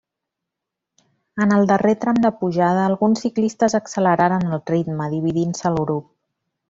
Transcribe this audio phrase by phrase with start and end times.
[1.45, 6.09] En el darrer tram de pujada alguns ciclistes acceleraren el ritme, dividint-se el grup.